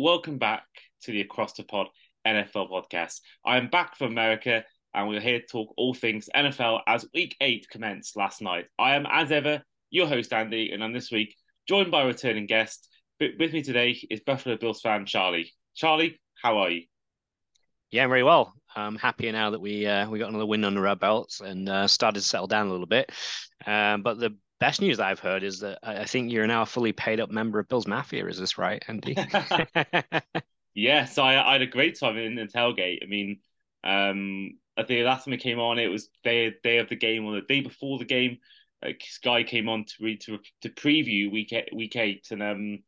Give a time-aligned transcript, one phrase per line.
[0.00, 0.64] welcome back
[1.02, 1.88] to the Across the Pod
[2.26, 3.20] NFL podcast.
[3.44, 4.64] I am back from America,
[4.94, 8.64] and we're here to talk all things NFL as Week Eight commenced last night.
[8.78, 11.36] I am, as ever, your host Andy, and I'm this week
[11.68, 12.88] joined by a returning guest.
[13.20, 15.52] With me today is Buffalo Bills fan Charlie.
[15.74, 16.84] Charlie, how are you?
[17.90, 18.54] Yeah, I'm very well.
[18.74, 21.86] I'm happier now that we uh, we got another win under our belts and uh,
[21.86, 23.10] started to settle down a little bit.
[23.66, 26.92] Um, but the best news I've heard is that I think you're now a fully
[26.92, 28.26] paid up member of Bills Mafia.
[28.26, 29.16] Is this right, Andy?
[30.74, 33.02] yes, I, I, had a great time in the tailgate.
[33.02, 33.40] I mean,
[33.82, 36.96] um, I think the last time it came on, it was day day of the
[36.96, 38.38] game or the day before the game.
[38.82, 42.78] Like Sky came on to read to to preview week eight, week eight, and um,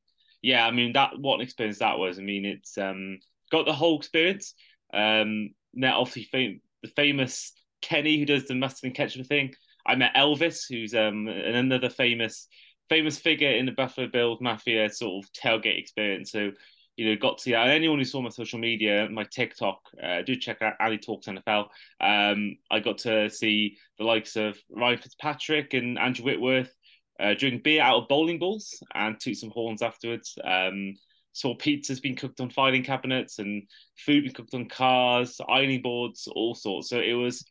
[0.42, 2.19] yeah, I mean that what an experience that was.
[2.19, 3.19] I mean, it's um
[3.51, 4.55] got the whole experience.
[4.95, 9.55] Um, met obviously fam- the famous Kenny who does the mustard and ketchup thing.
[9.86, 12.48] I met Elvis, who's um another famous
[12.88, 16.30] famous figure in the Buffalo Bills Mafia sort of tailgate experience.
[16.30, 16.50] So
[16.97, 20.36] you know, got to see anyone who saw my social media, my TikTok, uh, do
[20.36, 21.69] check out Ali Talks NFL.
[22.00, 26.74] Um, I got to see the likes of Ryan Fitzpatrick and Andrew Whitworth
[27.19, 30.36] uh, drink beer out of bowling balls and toot some horns afterwards.
[30.44, 30.94] Um,
[31.33, 33.62] saw pizzas being cooked on filing cabinets and
[33.96, 36.90] food being cooked on cars, ironing boards, all sorts.
[36.90, 37.45] So it was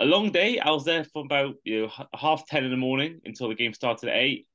[0.00, 0.58] a long day.
[0.58, 3.74] I was there from about you know half ten in the morning until the game
[3.74, 4.46] started at eight.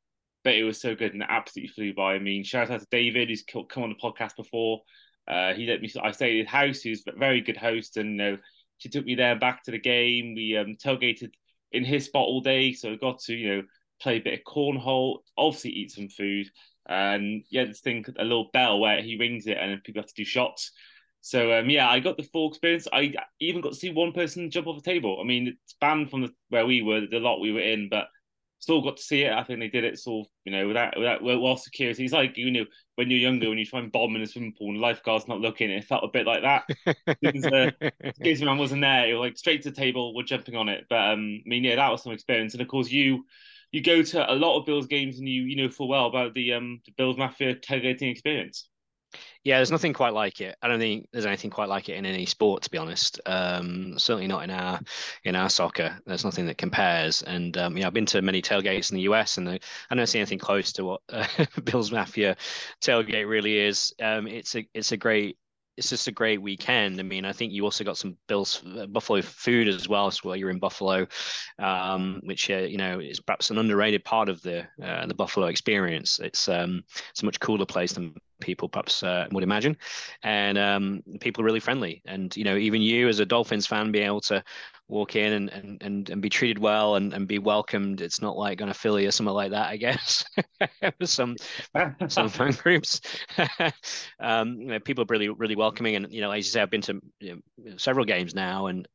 [0.43, 2.15] But it was so good and absolutely flew by.
[2.15, 4.81] I mean, shout out to David who's come on the podcast before.
[5.27, 5.89] Uh, he let me.
[6.01, 6.81] I stayed at his house.
[6.81, 8.37] He's a very good host, and you know,
[8.77, 10.35] she took me there back to the game.
[10.35, 11.31] We um, tailgated
[11.71, 13.63] in his spot all day, so I got to you know
[14.01, 16.47] play a bit of cornhole, obviously eat some food,
[16.87, 20.15] and yeah, this thing a little bell where he rings it, and people have to
[20.15, 20.71] do shots.
[21.25, 22.85] So um, yeah, I got the full experience.
[22.91, 25.19] I even got to see one person jump off a table.
[25.21, 28.07] I mean, it's banned from the, where we were, the lot we were in, but
[28.59, 29.31] still got to see it.
[29.31, 32.03] I think they did it sort of, you know, without without well security.
[32.03, 34.53] It's like you know when you're younger, when you try and bomb in a swimming
[34.57, 35.71] pool and the lifeguard's not looking.
[35.71, 36.65] It felt a bit like that.
[37.21, 39.07] because uh, man wasn't there.
[39.07, 40.87] It was like straight to the table, we're jumping on it.
[40.89, 42.53] But um, I mean, yeah, that was some experience.
[42.53, 43.23] And of course, you
[43.71, 46.33] you go to a lot of Bills games and you you know full well about
[46.33, 48.67] the um the Bills Mafia tailgating experience.
[49.43, 50.55] Yeah, there's nothing quite like it.
[50.61, 53.19] I don't think there's anything quite like it in any sport, to be honest.
[53.25, 54.79] Um, certainly not in our
[55.25, 55.99] in our soccer.
[56.05, 57.21] There's nothing that compares.
[57.23, 59.59] And um, yeah, I've been to many tailgates in the US, and I
[59.95, 61.27] don't see anything close to what uh,
[61.63, 62.37] Bills Mafia
[62.81, 63.93] tailgate really is.
[64.01, 65.37] Um, it's a it's a great
[65.77, 66.99] it's just a great weekend.
[66.99, 70.11] I mean, I think you also got some Bills uh, Buffalo food as well.
[70.11, 71.07] So while you're in Buffalo,
[71.59, 75.47] um, which uh, you know is perhaps an underrated part of the uh, the Buffalo
[75.47, 76.19] experience.
[76.19, 79.77] It's um, it's a much cooler place than people perhaps uh, would imagine,
[80.21, 82.01] and um, people are really friendly.
[82.05, 84.43] And you know, even you as a Dolphins fan, being able to
[84.87, 88.01] walk in and and and, and be treated well and, and be welcomed.
[88.01, 90.23] It's not like going to Philly or something like that, I guess.
[91.03, 91.35] some
[92.07, 93.01] some fan groups,
[94.19, 95.95] um, you know, people are really really welcoming.
[95.95, 98.87] And you know, as you say, I've been to you know, several games now, and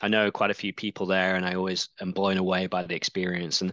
[0.00, 2.94] I know quite a few people there, and I always am blown away by the
[2.94, 3.60] experience.
[3.62, 3.72] And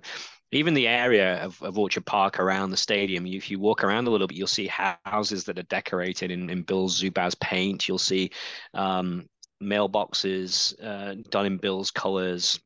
[0.53, 4.11] even the area of, of Orchard Park around the stadium, if you walk around a
[4.11, 4.69] little bit, you'll see
[5.05, 7.87] houses that are decorated in, in Bill Zubaz paint.
[7.87, 8.29] You'll see
[8.73, 9.25] um,
[9.63, 12.59] mailboxes uh, done in Bill's colors.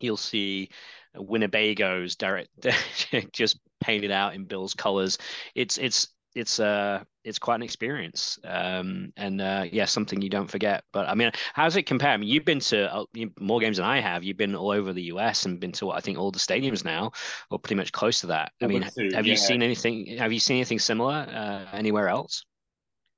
[0.00, 0.70] You'll see
[1.16, 2.48] Winnebagos direct
[3.32, 5.18] just painted out in Bill's colors.
[5.54, 8.38] It's it's it's uh it's quite an experience.
[8.44, 10.84] Um and uh yeah something you don't forget.
[10.92, 12.10] But i mean how does it compare?
[12.10, 13.04] I mean you've been to uh,
[13.38, 14.24] more games than i have.
[14.24, 17.12] You've been all over the us and been to i think all the stadiums now
[17.50, 18.52] or pretty much close to that.
[18.62, 19.20] I mean have yeah.
[19.20, 22.44] you seen anything have you seen anything similar uh anywhere else?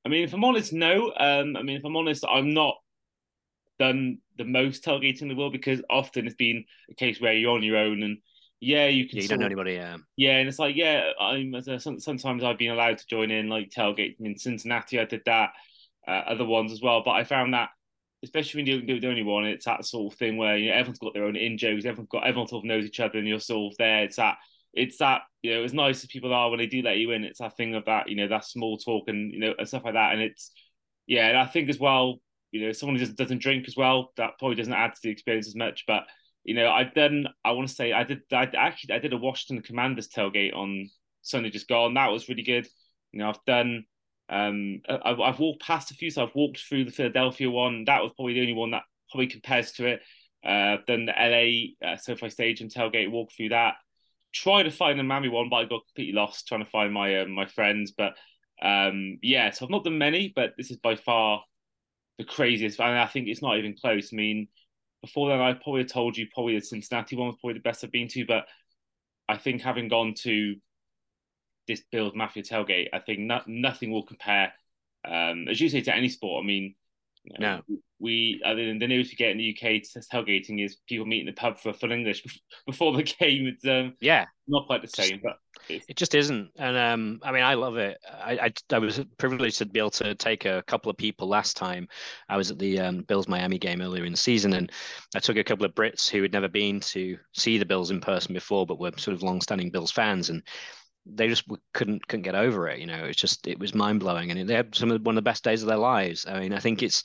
[0.05, 1.13] I mean if i'm honest no.
[1.17, 2.75] Um i mean if i'm honest i'm not
[3.79, 7.55] done the most tailgating in the world because often it's been a case where you're
[7.55, 8.19] on your own and
[8.61, 9.19] yeah, you can.
[9.19, 9.75] Yeah, you don't know anybody.
[9.75, 9.97] Yeah.
[10.17, 11.55] Yeah, and it's like yeah, I'm.
[11.99, 14.99] Sometimes I've been allowed to join in like tailgate in Cincinnati.
[14.99, 15.51] I did that.
[16.07, 17.71] Uh, other ones as well, but I found that
[18.23, 20.99] especially when you're the only one, it's that sort of thing where you know everyone's
[20.99, 21.85] got their own in jokes.
[21.85, 24.05] Everyone's got everyone sort of knows each other, and you're sort of there.
[24.05, 24.37] It's that.
[24.73, 27.23] It's that you know, as nice as people are when they do let you in,
[27.25, 29.85] it's that thing of that you know that small talk and you know and stuff
[29.85, 30.13] like that.
[30.15, 30.51] And it's
[31.07, 32.21] yeah, and I think as well
[32.55, 35.11] you know, someone who just doesn't drink as well, that probably doesn't add to the
[35.11, 35.83] experience as much.
[35.89, 36.05] But
[36.45, 37.27] you know, I've done.
[37.45, 38.21] I want to say I did.
[38.33, 40.89] I actually I did a Washington Commanders tailgate on
[41.23, 41.95] Sunday just gone.
[41.95, 42.69] That was really good.
[43.11, 43.87] You know, I've done.
[44.29, 47.87] Um, I've, I've walked past a few, so I've walked through the Philadelphia one.
[47.87, 50.03] That was probably the only one that probably compares to it.
[50.47, 53.75] Uh, done the LA uh, SoFi Stadium tailgate, walked through that.
[54.33, 57.23] Tried to find the Miami one, but I got completely lost trying to find my
[57.23, 57.95] uh, my friends.
[57.99, 58.15] But
[58.63, 61.43] um, yeah, so I've not done many, but this is by far
[62.19, 62.81] the craziest.
[62.81, 64.11] And I think it's not even close.
[64.13, 64.49] I mean,
[65.03, 67.93] before then, I probably told you probably the Cincinnati one was probably the best I've
[67.93, 68.47] been to, but
[69.29, 70.57] I think having gone to
[71.67, 74.53] this Bills Mafia tailgate, I think no, nothing will compare,
[75.07, 76.43] um, as you say, to any sport.
[76.43, 76.75] I mean,
[77.39, 77.63] No.
[77.99, 81.21] we I mean, the news we get in the UK to tailgating is people meet
[81.21, 82.25] in the pub for full English
[82.67, 83.47] before the game.
[83.47, 85.39] It's um, Yeah, not quite the same, but
[85.69, 87.99] it's, It just isn't, and um, I mean, I love it.
[88.13, 91.57] I, I I was privileged to be able to take a couple of people last
[91.57, 91.89] time.
[92.29, 94.71] I was at the um, Bills Miami game earlier in the season, and
[95.15, 98.01] I took a couple of Brits who had never been to see the Bills in
[98.01, 100.43] person before, but were sort of long-standing Bills fans, and
[101.07, 102.81] they just couldn't couldn't get over it.
[102.81, 105.25] You know, it's just it was mind blowing, and they had some of one of
[105.25, 106.27] the best days of their lives.
[106.27, 107.03] I mean, I think it's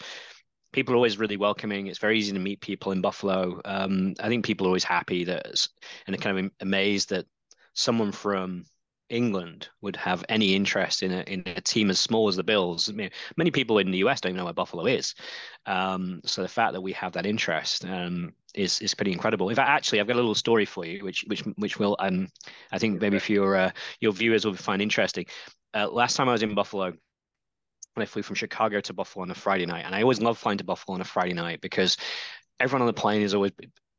[0.71, 1.87] people are always really welcoming.
[1.87, 3.61] It's very easy to meet people in Buffalo.
[3.65, 5.67] Um, I think people are always happy that,
[6.07, 7.25] and kind of amazed that
[7.73, 8.65] someone from
[9.09, 12.89] England would have any interest in a in a team as small as the Bills.
[12.89, 15.15] I mean, many people in the US don't even know where Buffalo is.
[15.65, 19.49] Um, so the fact that we have that interest um, is is pretty incredible.
[19.49, 22.29] In fact, actually, I've got a little story for you, which which which will um
[22.71, 25.25] I think maybe for your uh, your viewers will find interesting.
[25.73, 26.93] Uh, last time I was in Buffalo.
[27.97, 30.57] I flew from Chicago to Buffalo on a Friday night, and I always love flying
[30.59, 31.97] to Buffalo on a Friday night because
[32.59, 33.51] everyone on the plane is always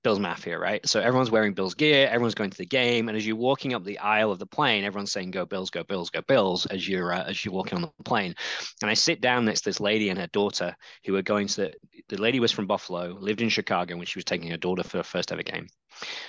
[0.03, 0.87] Bills Mafia, right?
[0.89, 3.85] So everyone's wearing Bills gear, everyone's going to the game, and as you're walking up
[3.85, 7.13] the aisle of the plane, everyone's saying "Go Bills, go Bills, go Bills" as you're
[7.13, 8.35] uh, as you're walking on the plane.
[8.81, 10.75] And I sit down next to this lady and her daughter
[11.05, 11.57] who were going to.
[11.57, 11.75] The,
[12.09, 14.99] the lady was from Buffalo, lived in Chicago when she was taking her daughter for
[14.99, 15.69] her first ever game.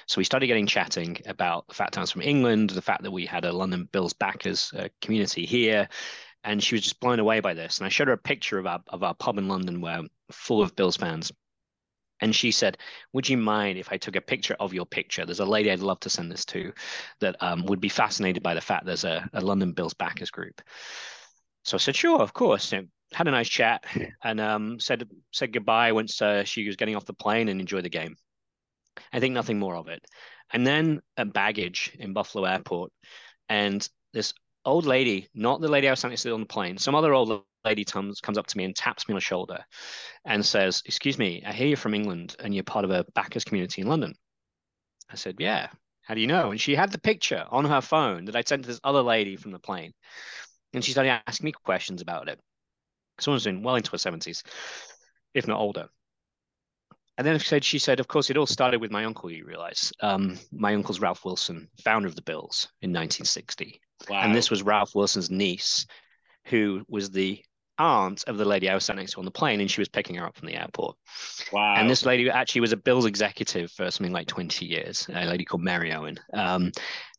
[0.08, 3.12] So we started getting chatting about the fact I was from England, the fact that
[3.12, 5.88] we had a London Bills backers uh, community here,
[6.44, 7.78] and she was just blown away by this.
[7.78, 10.02] And I showed her a picture of our of our pub in London where
[10.32, 11.32] full of Bills fans.
[12.22, 12.78] And she said,
[13.14, 15.26] Would you mind if I took a picture of your picture?
[15.26, 16.72] There's a lady I'd love to send this to
[17.20, 20.62] that um, would be fascinated by the fact there's a, a London Bills backers group.
[21.66, 22.72] So I said, Sure, of course.
[22.72, 23.84] You know, had a nice chat
[24.24, 27.86] and um, said said goodbye once uh, she was getting off the plane and enjoyed
[27.86, 28.16] the game.
[29.12, 30.04] I think nothing more of it.
[30.54, 32.92] And then a baggage in Buffalo Airport,
[33.48, 34.34] and this
[34.66, 37.14] old lady, not the lady I was standing next to on the plane, some other
[37.14, 39.64] old lady comes comes up to me and taps me on the shoulder
[40.26, 43.44] and says, Excuse me, I hear you're from England and you're part of a backers
[43.44, 44.16] community in London.
[45.10, 45.68] I said, Yeah.
[46.04, 46.52] How do you know?
[46.52, 49.36] And she had the picture on her phone that I'd sent to this other lady
[49.36, 49.94] from the plane.
[50.74, 52.40] And she started asking me questions about it.
[53.20, 54.44] Someone's in well into her 70s,
[55.34, 55.88] if not older.
[57.18, 59.46] And then she said, she said, of course, it all started with my uncle, you
[59.46, 59.94] realize.
[60.02, 63.80] Um, my uncle's Ralph Wilson, founder of the Bills in 1960.
[64.10, 64.22] wow.
[64.22, 65.86] And this was Ralph Wilson's niece,
[66.46, 67.44] who was the
[67.82, 69.90] aunt of the lady I was sat next to on the plane, and she was
[69.90, 70.96] picking her up from the airport.
[71.52, 71.76] wow.
[71.76, 75.46] And this lady actually was a Bills executive for something like 20 years, a lady
[75.46, 76.20] called Mary Owen.
[76.34, 76.72] Um,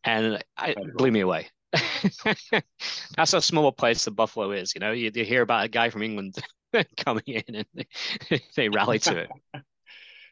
[0.04, 1.48] and it blew me away.
[2.24, 4.74] That's how small a place the Buffalo is.
[4.74, 6.36] You know, you, you hear about a guy from England
[6.96, 9.30] coming in and they, they rally to it.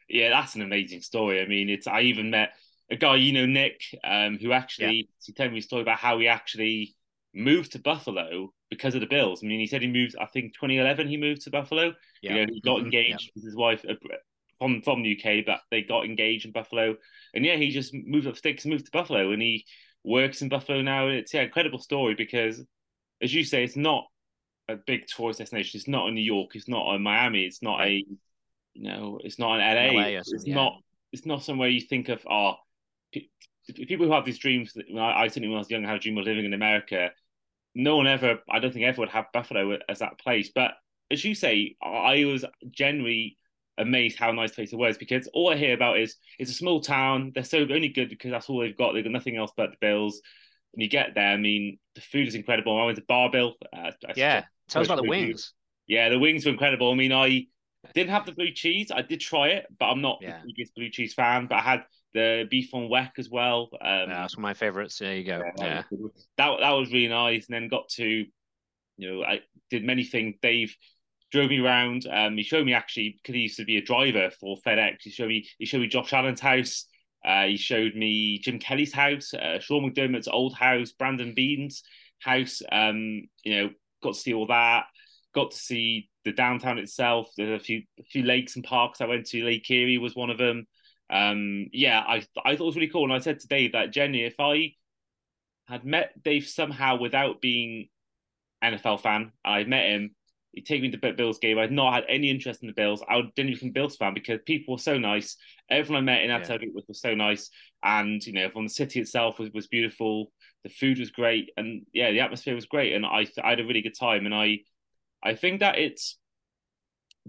[0.09, 1.41] yeah, that's an amazing story.
[1.41, 2.53] I mean, it's I even met
[2.89, 6.19] a guy you know, Nick, um, who actually he told me a story about how
[6.19, 6.95] he actually
[7.33, 9.43] moved to Buffalo because of the Bills.
[9.43, 10.15] I mean, he said he moved.
[10.19, 11.93] I think 2011 he moved to Buffalo.
[12.21, 12.35] Yeah.
[12.35, 12.85] You know, he got Mhm.
[12.85, 13.95] engaged with his wife uh,
[14.57, 16.97] from from the UK, but they got engaged in Buffalo.
[17.33, 19.65] And yeah, he just moved up sticks, moved to Buffalo, and he
[20.03, 21.07] works in Buffalo now.
[21.07, 22.63] And it's yeah, incredible story because,
[23.21, 24.05] as you say, it's not
[24.67, 25.77] a big tourist destination.
[25.77, 26.55] It's not in New York.
[26.55, 27.45] It's not in Miami.
[27.45, 27.91] It's not a,
[28.73, 30.01] you know, it's not in LA.
[30.01, 30.55] LA it's yeah.
[30.55, 30.73] not.
[31.11, 32.25] It's not somewhere you think of.
[32.29, 32.55] Oh,
[33.67, 34.73] people who have these dreams.
[34.95, 37.11] I, I certainly when I was young had a dream of living in America.
[37.73, 38.39] No one ever.
[38.49, 40.51] I don't think ever would have Buffalo as that place.
[40.53, 40.73] But
[41.09, 43.37] as you say, I was genuinely
[43.77, 46.81] amazed how nice place it was because all I hear about is it's a small
[46.81, 47.31] town.
[47.33, 48.93] They're so only good because that's all they've got.
[48.93, 50.21] They've got nothing else but the Bills.
[50.73, 52.79] And you get there, I mean, the food is incredible.
[52.79, 53.55] I went to Bar Bill.
[53.73, 54.43] Uh, Yeah.
[54.69, 55.53] Tell us about the wings.
[55.87, 56.91] yeah, the wings were incredible.
[56.91, 57.47] I mean, I
[57.93, 58.89] didn't have the blue cheese.
[58.89, 60.39] I did try it, but I'm not Yeah.
[60.41, 61.47] the biggest blue cheese fan.
[61.47, 63.69] But I had the beef on weck as well.
[63.81, 64.97] Um, Yeah, that's one of my favorites.
[64.99, 65.37] There you go.
[65.37, 65.83] yeah, that, Yeah.
[65.91, 67.47] was, that that was really nice.
[67.47, 68.25] And then got to,
[68.97, 70.35] you know, I did many things.
[70.41, 70.75] Dave
[71.31, 72.05] drove me around.
[72.11, 74.97] Um, he showed me actually because he used to be a driver for FedEx.
[75.01, 76.85] He showed me he showed me Josh Allen's house.
[77.23, 81.83] Uh, he showed me Jim Kelly's house, uh, Sean McDermott's old house, Brandon Beane's
[82.19, 82.61] house.
[82.71, 83.69] Um, you know,
[84.03, 84.85] got to see all that.
[85.33, 87.29] Got to see the downtown itself.
[87.37, 89.45] There's a few a few lakes and parks I went to.
[89.45, 90.65] Lake Erie was one of them.
[91.11, 93.05] Um, yeah, I I thought it was really cool.
[93.05, 94.75] And I said to Dave that Jenny, if I
[95.67, 97.87] had met Dave somehow without being
[98.61, 100.15] NFL fan, I met him.
[100.53, 101.57] He'd take me to the Bills game.
[101.57, 103.01] I'd not had any interest in the Bills.
[103.07, 105.37] I didn't become Bills fan because people were so nice.
[105.69, 106.57] Everyone I met in that Yeah.
[106.73, 107.49] was, was so nice,
[107.83, 110.31] and you know, from the city itself was, was beautiful.
[110.63, 113.65] The food was great, and yeah, the atmosphere was great, and I I had a
[113.65, 114.25] really good time.
[114.25, 114.59] And I
[115.23, 116.17] I think that it's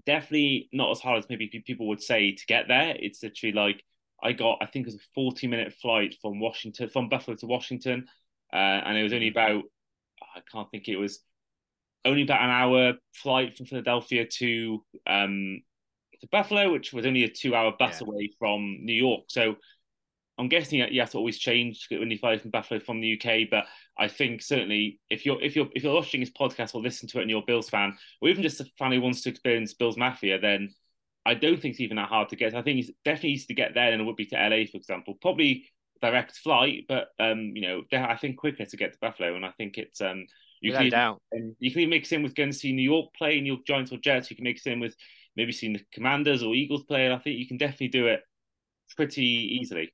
[0.05, 2.95] definitely not as hard as maybe people would say to get there.
[2.99, 3.83] It's literally like
[4.21, 7.47] I got I think it was a forty minute flight from Washington from Buffalo to
[7.47, 8.07] Washington.
[8.53, 9.63] uh, and it was only about
[10.35, 11.19] I can't think it was
[12.05, 15.61] only about an hour flight from Philadelphia to um,
[16.21, 18.07] to Buffalo, which was only a two-hour bus yeah.
[18.07, 19.23] away from New York.
[19.27, 19.55] So
[20.37, 23.49] I'm guessing you have to always change when you fly from Buffalo from the UK.
[23.49, 23.65] But
[23.97, 27.19] I think certainly if you're if you're if you're watching this podcast or listen to
[27.19, 29.73] it and you're a Bills fan, or even just a fan who wants to experience
[29.73, 30.73] Bills Mafia, then
[31.25, 32.55] I don't think it's even that hard to get.
[32.55, 34.77] I think it's definitely easier to get there than it would be to LA, for
[34.77, 35.17] example.
[35.21, 35.65] Probably
[36.01, 39.51] direct flight, but um, you know, I think quicker to get to Buffalo, and I
[39.51, 40.25] think it's um,
[40.61, 41.21] you Without can doubt.
[41.59, 43.97] you can mix in with going to see New York play in your Giants or
[43.97, 44.29] Jets.
[44.29, 44.95] You can mix in with
[45.35, 48.21] maybe seeing the Commanders or Eagles play, and I think you can definitely do it
[48.95, 49.93] pretty easily.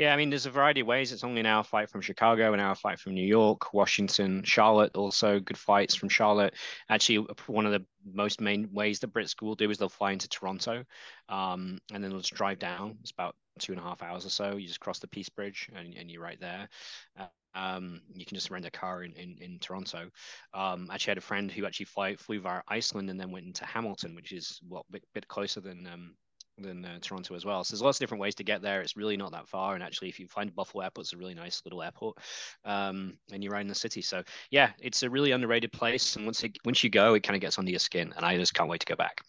[0.00, 1.12] Yeah, I mean, there's a variety of ways.
[1.12, 4.96] It's only an hour flight from Chicago, an hour flight from New York, Washington, Charlotte.
[4.96, 6.54] Also, good flights from Charlotte.
[6.88, 10.26] Actually, one of the most main ways that Brits will do is they'll fly into
[10.26, 10.84] Toronto,
[11.28, 12.96] um, and then they'll just drive down.
[13.02, 14.56] It's about two and a half hours or so.
[14.56, 16.70] You just cross the Peace Bridge, and, and you're right there.
[17.18, 20.08] Uh, um, you can just rent a car in in, in Toronto.
[20.54, 23.66] Um, actually, had a friend who actually fly, flew via Iceland and then went into
[23.66, 26.14] Hamilton, which is well, bit, bit closer than um,
[26.60, 27.64] than uh, Toronto as well.
[27.64, 28.80] So there's lots of different ways to get there.
[28.80, 31.34] It's really not that far, and actually, if you find Buffalo Airport, it's a really
[31.34, 32.18] nice little airport,
[32.64, 34.02] um, and you're right in the city.
[34.02, 37.36] So yeah, it's a really underrated place, and once it, once you go, it kind
[37.36, 39.22] of gets under your skin, and I just can't wait to go back.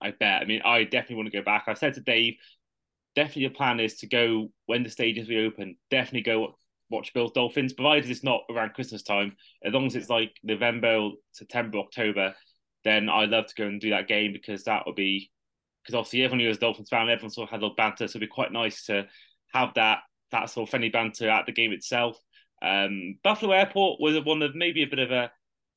[0.00, 0.42] I bet.
[0.42, 1.64] I mean, I definitely want to go back.
[1.68, 2.34] I said to Dave,
[3.14, 5.76] definitely the plan is to go when the stages reopen.
[5.90, 6.58] Definitely go
[6.90, 9.36] watch Bills Dolphins, provided it's not around Christmas time.
[9.64, 12.34] As long as it's like November, September, October,
[12.84, 15.30] then I'd love to go and do that game because that would be
[15.82, 18.12] because obviously everyone who a Dolphins fan, everyone sort of had a little banter, so
[18.12, 19.06] it'd be quite nice to
[19.52, 19.98] have that
[20.30, 22.16] that sort of friendly banter at the game itself.
[22.62, 25.30] Um, Buffalo Airport was one of maybe a bit of a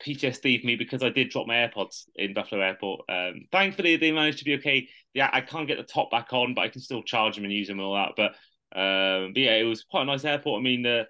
[0.06, 3.02] PTSD for me because I did drop my AirPods in Buffalo Airport.
[3.10, 4.88] Um, thankfully, they managed to be okay.
[5.14, 7.54] Yeah, I can't get the top back on, but I can still charge them and
[7.54, 8.14] use them and all that.
[8.16, 8.32] But,
[8.80, 10.60] um, but yeah, it was quite a nice airport.
[10.60, 11.04] I mean, uh,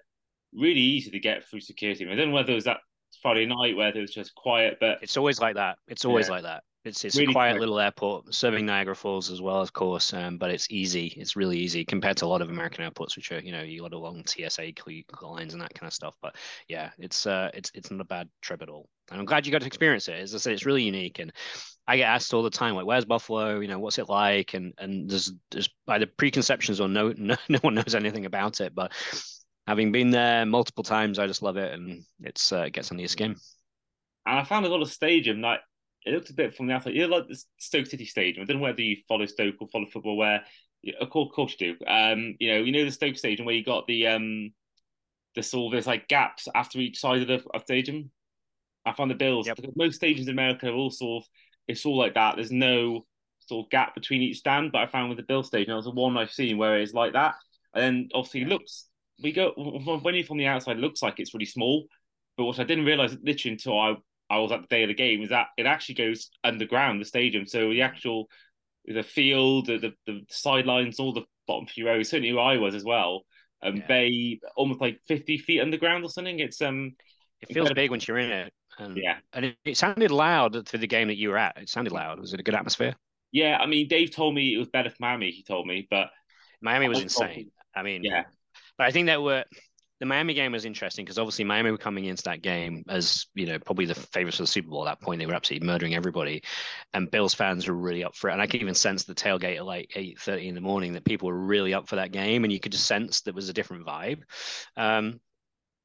[0.54, 2.06] really easy to get through security.
[2.08, 2.78] I don't know whether it was that
[3.22, 5.78] Friday night where it was just quiet, but it's always like that.
[5.88, 6.32] It's always yeah.
[6.32, 6.62] like that.
[6.86, 10.12] It's it's really a quiet little airport, serving Niagara Falls as well, of course.
[10.12, 11.08] Um, but it's easy.
[11.16, 13.82] It's really easy compared to a lot of American airports, which are you know you
[13.82, 14.72] got a long TSA
[15.22, 16.14] lines and that kind of stuff.
[16.22, 16.36] But
[16.68, 18.88] yeah, it's uh, it's it's not a bad trip at all.
[19.10, 20.14] And I'm glad you got to experience it.
[20.14, 21.18] As I said, it's really unique.
[21.18, 21.32] And
[21.86, 23.60] I get asked all the time, like, "Where's Buffalo?
[23.60, 27.58] You know, what's it like?" And and there's there's either preconceptions or no no no
[27.60, 28.74] one knows anything about it.
[28.74, 28.92] But
[29.66, 33.02] having been there multiple times, I just love it, and it's uh, it gets under
[33.02, 33.36] your skin.
[34.24, 35.60] And I found a lot of stadium like
[36.06, 36.94] it looked a bit from the outside.
[36.94, 38.42] You know, like the Stoke City Stadium.
[38.42, 40.16] I don't know whether you follow Stoke or follow football.
[40.16, 40.42] Where,
[41.00, 41.84] of course, of course you do.
[41.86, 44.52] Um, you know, you know the Stoke Stadium where you got the um,
[45.34, 48.10] the sort of there's like gaps after each side of the of stadium.
[48.84, 49.58] I found the Bills yep.
[49.74, 51.28] most stadiums in America are all sort of
[51.66, 52.36] it's all like that.
[52.36, 53.04] There's no
[53.40, 55.84] sort of gap between each stand, but I found with the Bill Stadium, that was
[55.86, 57.34] the one I've seen where it's like that.
[57.74, 58.48] And then obviously yeah.
[58.48, 58.86] looks
[59.22, 59.50] we go
[60.02, 61.86] when you're from the outside, it looks like it's really small.
[62.36, 63.96] But what I didn't realize literally until I
[64.28, 67.04] I was at the day of the game is that it actually goes underground the
[67.04, 67.46] stadium.
[67.46, 68.28] So the actual
[68.84, 72.74] the field, the the, the sidelines, all the bottom few rows, certainly where I was
[72.74, 73.22] as well.
[73.62, 73.86] Um, yeah.
[73.88, 76.38] they almost like fifty feet underground or something.
[76.40, 76.92] It's um,
[77.40, 78.52] it feels big once you're in it.
[78.78, 81.56] And, yeah, and it, it, sounded loud for the game that you were at.
[81.56, 82.20] It sounded loud.
[82.20, 82.94] Was it a good atmosphere?
[83.32, 85.30] Yeah, I mean, Dave told me it was better for Miami.
[85.30, 86.08] He told me, but
[86.60, 87.50] Miami was insane.
[87.74, 88.24] I mean, yeah,
[88.76, 89.44] but I think that were
[89.98, 93.46] the Miami game was interesting because obviously Miami were coming into that game as you
[93.46, 95.18] know probably the favorites for the Super Bowl at that point.
[95.18, 96.42] They were absolutely murdering everybody,
[96.92, 98.34] and Bills fans were really up for it.
[98.34, 101.04] And I could even sense the tailgate at like eight thirty in the morning that
[101.04, 103.54] people were really up for that game, and you could just sense there was a
[103.54, 104.22] different vibe.
[104.76, 105.20] Um,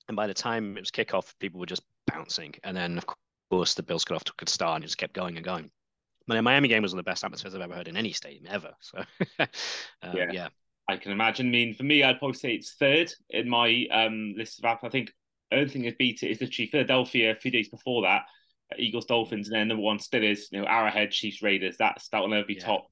[0.08, 3.06] and by the time it was kickoff, people were just bouncing, and then of
[3.50, 5.72] course the Bills got off to a good start and just kept going and going.
[6.28, 8.12] But the Miami game was one of the best atmospheres I've ever heard in any
[8.12, 8.74] stadium ever.
[8.80, 9.04] So
[9.40, 9.46] uh,
[10.14, 10.32] yeah.
[10.32, 10.48] yeah.
[10.88, 11.48] I can imagine.
[11.48, 14.84] I mean, for me, I'd probably say it's third in my um, list of apps.
[14.84, 15.12] I think
[15.52, 18.24] only thing that beat it is literally Philadelphia a few days before that,
[18.78, 21.78] Eagles Dolphins, and then number one still is you know Arrowhead Chiefs Raiders.
[21.78, 22.66] That's that will never be yeah.
[22.66, 22.88] top.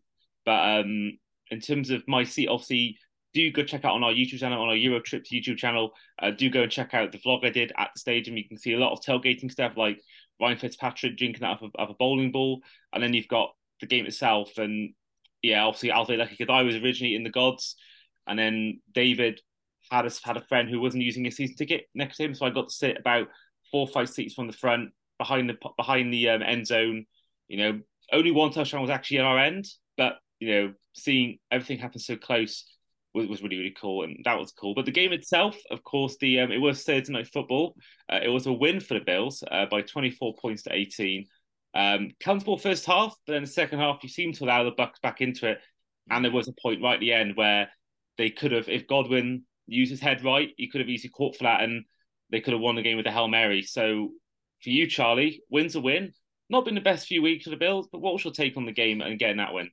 [0.46, 1.18] But um,
[1.52, 2.98] in terms of my seat, obviously,
[3.34, 5.92] do go check out on our YouTube channel, on our Euro Trips YouTube channel.
[6.22, 8.38] Uh, do go and check out the vlog I did at the stadium.
[8.38, 10.00] You can see a lot of tailgating stuff like
[10.42, 12.62] Ryan Fitzpatrick drinking out of a, of a bowling ball,
[12.94, 14.58] and then you've got the game itself.
[14.58, 14.94] And
[15.42, 17.76] yeah, obviously, say lucky because I was originally in the gods.
[18.28, 19.42] And then David
[19.92, 22.46] had a, had a friend who wasn't using a season ticket next to him, so
[22.46, 23.28] I got to sit about
[23.72, 27.06] four or five seats from the front, behind the behind the um, end zone.
[27.48, 27.80] You know,
[28.12, 29.66] only one touchdown was actually at our end,
[29.98, 32.66] but you know, seeing everything happen so close
[33.14, 34.76] was, was really really cool, and that was cool.
[34.76, 37.76] But the game itself, of course, the um, it was Thursday night football.
[38.12, 41.26] Uh, it was a win for the Bills uh, by 24 points to 18.
[41.74, 45.02] Um, comfortable first half, but then the second half, you seem to allow the Bucs
[45.02, 45.60] back into it,
[46.10, 47.70] and there was a point right at the end where
[48.18, 51.62] they could have, if Godwin used his head right, he could have easily caught flat
[51.62, 51.86] and
[52.32, 53.62] they could have won the game with a Hail Mary.
[53.62, 54.10] So
[54.64, 56.14] for you, Charlie, win's a win.
[56.50, 58.66] Not been the best few weeks for the Bills, but what was your take on
[58.66, 59.70] the game and getting that win?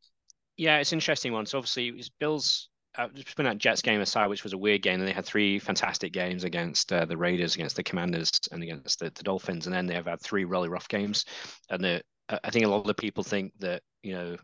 [0.56, 1.46] Yeah, it's an interesting one.
[1.46, 4.82] So obviously, it's Bills uh, just putting that Jets game aside, which was a weird
[4.82, 8.62] game, and they had three fantastic games against uh, the Raiders, against the Commanders, and
[8.62, 11.24] against the, the, Dolphins, and then they have had three really rough games.
[11.70, 14.36] And the, I think a lot of people think that you know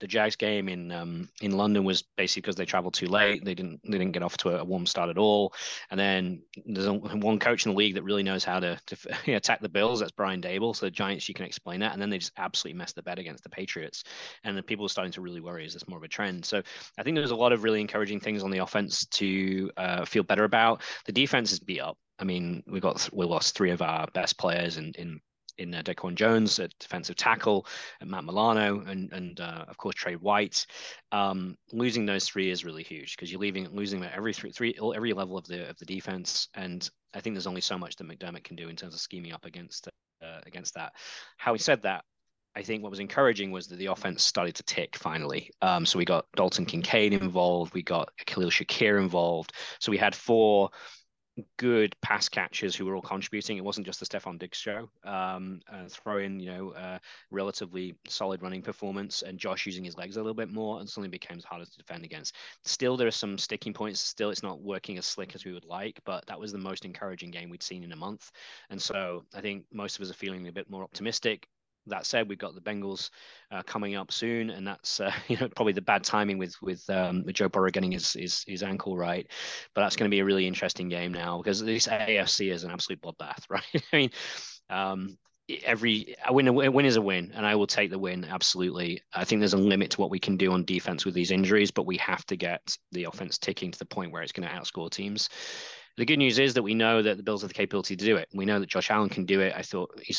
[0.00, 3.44] the Jags game in um, in London was basically because they traveled too late.
[3.44, 5.52] They didn't they didn't get off to a, warm start at all.
[5.90, 8.96] And then there's one coach in the league that really knows how to, to
[9.34, 10.00] attack the Bills.
[10.00, 10.74] That's Brian Daboll.
[10.74, 11.92] So the Giants, you can explain that.
[11.92, 14.04] And then they just absolutely messed the bet against the Patriots.
[14.42, 16.44] And then people are starting to really worry: is this more of a trend?
[16.44, 16.62] So
[16.98, 20.22] I think there's a lot of really encouraging things on the offense to uh, feel
[20.22, 20.82] better about.
[21.06, 21.98] The defense is beat up.
[22.18, 25.20] I mean, we got we lost three of our best players in in
[25.60, 27.66] in uh, DaQuan Jones at defensive tackle,
[28.00, 30.66] and Matt Milano, and and uh, of course Tre White.
[31.12, 34.74] Um, losing those three is really huge because you're leaving losing at every three, three
[34.94, 38.08] every level of the of the defense, and I think there's only so much that
[38.08, 39.88] McDermott can do in terms of scheming up against
[40.22, 40.92] uh, against that.
[41.36, 42.04] How he said that,
[42.56, 45.50] I think what was encouraging was that the offense started to tick finally.
[45.62, 49.52] Um, so we got Dalton Kincaid involved, we got Khalil Shakir involved.
[49.78, 50.70] So we had four
[51.56, 53.56] good pass catchers who were all contributing.
[53.56, 54.88] It wasn't just the Stefon Diggs show.
[55.04, 56.98] Um, uh, throw in, you know, uh,
[57.30, 61.08] relatively solid running performance and Josh using his legs a little bit more, and suddenly
[61.08, 62.36] becomes harder to defend against.
[62.64, 64.00] Still, there are some sticking points.
[64.00, 66.84] Still, it's not working as slick as we would like, but that was the most
[66.84, 68.30] encouraging game we'd seen in a month.
[68.70, 71.48] And so I think most of us are feeling a bit more optimistic
[71.86, 73.10] that said, we've got the Bengals
[73.50, 76.88] uh, coming up soon, and that's uh, you know probably the bad timing with with,
[76.90, 79.26] um, with Joe Burrow getting his, his, his ankle right.
[79.74, 82.70] But that's going to be a really interesting game now because this AFC is an
[82.70, 83.62] absolute bloodbath, right?
[83.92, 84.10] I mean,
[84.68, 85.18] um,
[85.64, 89.02] every a win a win is a win, and I will take the win absolutely.
[89.12, 91.70] I think there's a limit to what we can do on defense with these injuries,
[91.70, 94.54] but we have to get the offense ticking to the point where it's going to
[94.54, 95.28] outscore teams.
[95.96, 98.16] The good news is that we know that the Bills have the capability to do
[98.16, 98.28] it.
[98.32, 99.52] We know that Josh Allen can do it.
[99.54, 100.18] I thought he's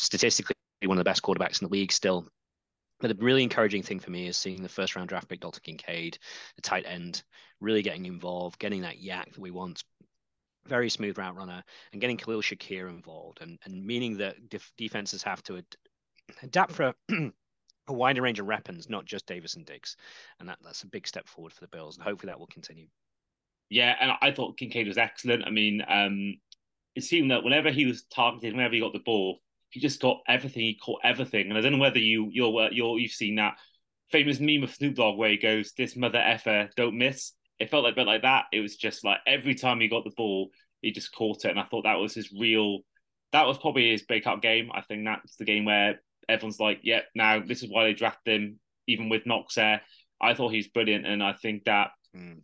[0.81, 2.27] statistically one of the best quarterbacks in the league still.
[2.99, 5.61] But the really encouraging thing for me is seeing the first round draft pick Dalton
[5.63, 6.17] Kincaid,
[6.55, 7.23] the tight end,
[7.59, 9.83] really getting involved, getting that YAC that we want.
[10.67, 15.23] Very smooth route runner, and getting Khalil Shakir involved, and, and meaning that def- defenses
[15.23, 15.75] have to ad-
[16.43, 16.95] adapt for a,
[17.87, 19.97] a wider range of weapons, not just Davis and Diggs.
[20.39, 22.85] And that, that's a big step forward for the Bills, and hopefully that will continue.
[23.71, 25.45] Yeah, and I thought Kincaid was excellent.
[25.47, 26.35] I mean, um,
[26.95, 29.39] it seemed that whenever he was targeted, whenever he got the ball,
[29.71, 30.61] he just got everything.
[30.61, 33.55] He caught everything, and I don't know whether you you're you're you've seen that
[34.11, 37.83] famous meme of Snoop Dogg where he goes, "This mother effer don't miss." It felt
[37.83, 38.45] like a bit like that.
[38.51, 40.49] It was just like every time he got the ball,
[40.81, 42.79] he just caught it, and I thought that was his real.
[43.31, 44.69] That was probably his breakout game.
[44.73, 47.93] I think that's the game where everyone's like, "Yep, yeah, now this is why they
[47.93, 49.81] drafted him." Even with Knox there,
[50.19, 51.91] I thought he's brilliant, and I think that.
[52.15, 52.41] Mm.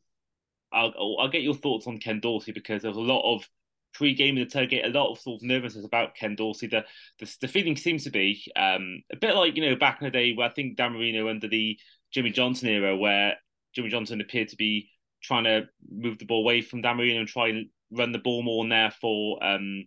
[0.70, 3.48] I'll, I'll get your thoughts on Ken Dorsey because there's a lot of
[3.94, 6.68] pre-game in the tailgate, a lot of sort of nervousness about Ken Dorsey.
[6.68, 6.86] The
[7.20, 10.12] the, the feeling seems to be um, a bit like you know back in the
[10.12, 11.78] day where I think Dan Marino under the
[12.14, 13.36] Jimmy Johnson era, where
[13.74, 14.90] Jimmy Johnson appeared to be
[15.22, 18.44] trying to move the ball away from Dan Marino and try and run the ball
[18.44, 19.86] more, and therefore um,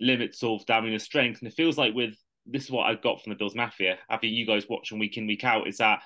[0.00, 1.40] limits of Dan Marino's strength.
[1.40, 2.14] And it feels like with
[2.46, 3.98] this is what I've got from the Bills Mafia.
[4.08, 6.00] Having you guys watching week in week out is that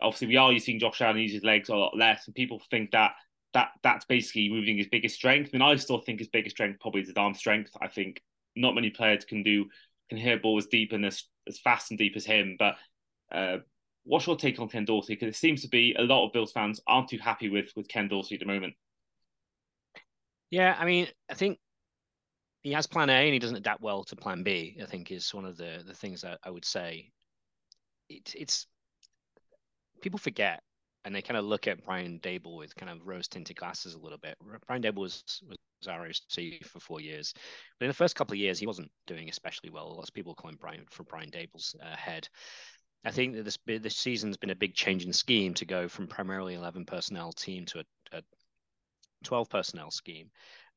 [0.00, 2.90] obviously we are using Josh Allen use his legs a lot less, and people think
[2.90, 3.12] that
[3.54, 5.52] that that's basically moving his biggest strength.
[5.52, 7.70] Mean, I still think his biggest strength probably is his arm strength.
[7.80, 8.20] I think
[8.56, 9.66] not many players can do
[10.10, 12.56] can hit a ball as deep and as as fast and deep as him.
[12.58, 12.76] But
[13.32, 13.58] uh,
[14.02, 15.14] what's your take on Ken Dorsey?
[15.14, 17.88] Because it seems to be a lot of Bills fans aren't too happy with with
[17.88, 18.74] Ken Dorsey at the moment.
[20.50, 21.58] Yeah, I mean, I think
[22.62, 24.78] he has Plan A and he doesn't adapt well to Plan B.
[24.82, 27.12] I think is one of the the things that I would say.
[28.08, 28.66] It, it's
[30.02, 30.62] people forget
[31.04, 33.98] and they kind of look at Brian Daboll with kind of rose tinted glasses a
[33.98, 34.36] little bit.
[34.66, 37.34] Brian Daboll was, was our OC for four years,
[37.78, 39.94] but in the first couple of years, he wasn't doing especially well.
[39.94, 42.28] Lots of people calling Brian for Brian Daboll's uh, head.
[43.04, 46.06] I think that this this season's been a big change in scheme to go from
[46.06, 48.22] primarily 11 personnel team to a, a
[49.24, 50.30] 12 personnel scheme.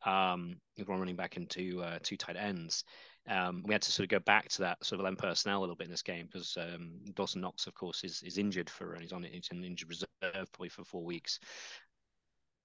[0.05, 2.83] Um, with one running back into uh, two tight ends.
[3.27, 5.61] Um, we had to sort of go back to that sort of M personnel a
[5.61, 8.93] little bit in this game because um, Dawson Knox, of course, is, is injured for
[8.93, 10.07] and he's on he's in injured reserve
[10.53, 11.39] probably for four weeks.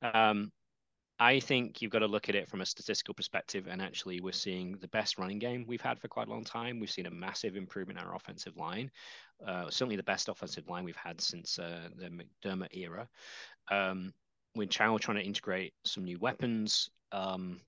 [0.03, 0.53] Um,
[1.18, 4.33] I think you've got to look at it from a statistical perspective, and actually, we're
[4.33, 6.81] seeing the best running game we've had for quite a long time.
[6.81, 8.90] We've seen a massive improvement in our offensive line,
[9.46, 13.09] uh, certainly the best offensive line we've had since uh, the McDermott era.
[13.70, 14.12] Um,
[14.57, 16.90] we're trying to integrate some new weapons.
[17.12, 17.61] Um,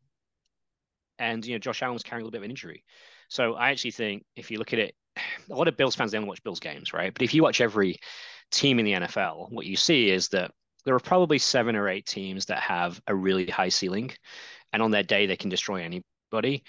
[1.19, 2.85] and you know Josh Allen was carrying a little bit of an injury.
[3.29, 4.95] So I actually think if you look at it,
[5.51, 7.13] a lot of Bills fans they only watch Bills games, right?
[7.13, 7.99] But if you watch every
[8.51, 10.53] team in the NFL, what you see is that
[10.85, 14.13] there are probably seven or eight teams that have a really high ceiling,
[14.73, 16.65] and on their day they can destroy anybody.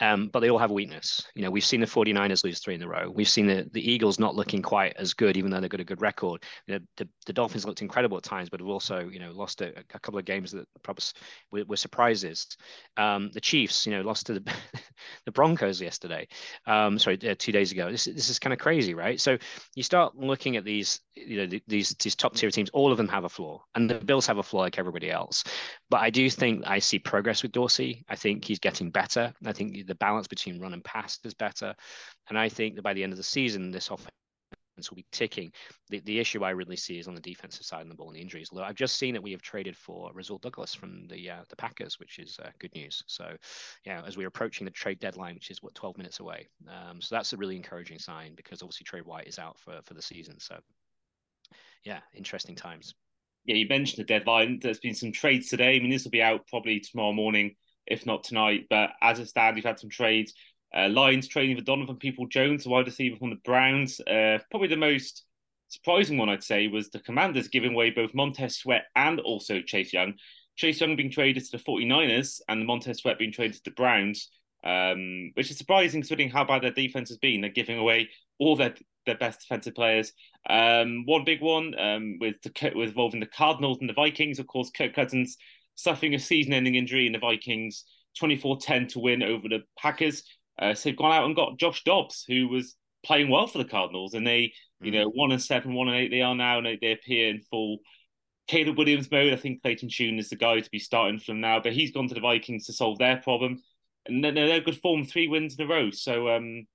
[0.00, 1.24] Um, but they all have weakness.
[1.34, 3.10] You know, we've seen the 49ers lose three in a row.
[3.14, 5.84] We've seen the, the Eagles not looking quite as good, even though they've got a
[5.84, 6.42] good record.
[6.66, 9.60] You know, the, the Dolphins looked incredible at times, but have also, you know, lost
[9.60, 11.14] a, a couple of games that perhaps
[11.52, 12.56] were, were surprises.
[12.96, 14.52] Um, the Chiefs, you know, lost to the,
[15.26, 16.26] the Broncos yesterday.
[16.66, 17.90] Um, sorry, uh, two days ago.
[17.90, 19.20] This, this is kind of crazy, right?
[19.20, 19.38] So
[19.76, 22.70] you start looking at these, you know, these these top tier teams.
[22.70, 25.44] All of them have a flaw, and the Bills have a flaw like everybody else.
[25.88, 28.04] But I do think I see progress with Dorsey.
[28.08, 29.32] I think he's getting better.
[29.44, 31.74] I think the balance between run and pass is better.
[32.28, 34.10] And I think that by the end of the season, this offense
[34.90, 35.52] will be ticking.
[35.88, 38.16] The, the issue I really see is on the defensive side of the ball and
[38.16, 38.48] the injuries.
[38.50, 41.56] Although I've just seen that we have traded for Rasul Douglas from the uh, the
[41.56, 43.02] Packers, which is uh, good news.
[43.06, 43.36] So,
[43.84, 47.14] yeah, as we're approaching the trade deadline, which is what 12 minutes away, um, so
[47.14, 50.38] that's a really encouraging sign because obviously Tre White is out for for the season.
[50.40, 50.56] So,
[51.84, 52.94] yeah, interesting times.
[53.44, 54.58] Yeah, you mentioned the deadline.
[54.60, 55.76] There's been some trades today.
[55.76, 58.66] I mean, this will be out probably tomorrow morning if not tonight.
[58.70, 60.34] But as it stands, you've had some trades.
[60.76, 64.00] Uh, Lions trading for Donovan Peoples-Jones, wide receiver from the Browns.
[64.00, 65.24] Uh, probably the most
[65.68, 69.92] surprising one, I'd say, was the Commanders giving away both Montez Sweat and also Chase
[69.92, 70.14] Young.
[70.56, 74.30] Chase Young being traded to the 49ers and Montez Sweat being traded to the Browns,
[74.64, 77.40] um, which is surprising considering how bad their defense has been.
[77.40, 78.74] They're giving away all their
[79.06, 80.12] their best defensive players.
[80.48, 84.46] Um, one big one um, with the, with involving the Cardinals and the Vikings, of
[84.46, 85.36] course, Kirk Cousins
[85.74, 87.84] suffering a season-ending injury in the Vikings
[88.20, 90.22] 24-10 to win over the Packers.
[90.58, 93.64] Uh, so they've gone out and got Josh Dobbs, who was playing well for the
[93.64, 94.94] Cardinals, and they, you mm.
[94.94, 97.42] know, one and seven, one and eight, they are now, and they, they appear in
[97.50, 97.78] full
[98.46, 99.32] Caleb Williams mode.
[99.32, 102.08] I think Clayton Tune is the guy to be starting from now, but he's gone
[102.08, 103.62] to the Vikings to solve their problem,
[104.06, 105.90] and then they're good form, three wins in a row.
[105.90, 106.66] So, um,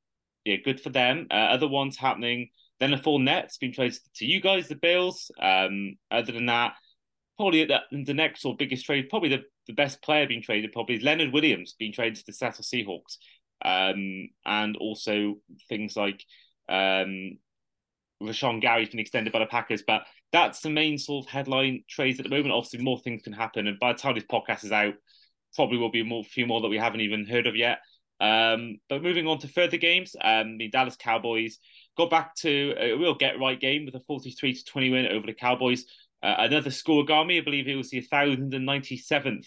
[0.45, 1.27] yeah, good for them.
[1.31, 2.49] Uh, other ones happening.
[2.79, 5.31] Then the full net's been traded to you guys, the Bills.
[5.39, 6.73] Um, other than that,
[7.39, 10.95] probably the, the next or biggest trade, probably the, the best player being traded, probably
[10.95, 13.15] is Leonard Williams being traded to the Seattle Seahawks.
[13.63, 15.35] Um, and also
[15.69, 16.21] things like
[16.67, 17.37] um,
[18.21, 19.83] Rashan Gary's been extended by the Packers.
[19.87, 20.01] But
[20.33, 22.51] that's the main sort of headline trades at the moment.
[22.51, 23.67] Obviously, more things can happen.
[23.67, 24.95] And by the time this podcast is out,
[25.55, 27.79] probably will be a few more that we haven't even heard of yet.
[28.19, 31.57] Um, but moving on to further games, um, the Dallas Cowboys
[31.97, 35.25] got back to a real get right game with a 43 to 20 win over
[35.25, 35.85] the Cowboys.
[36.21, 39.45] Uh, another Scorigami, I believe it was the 1097th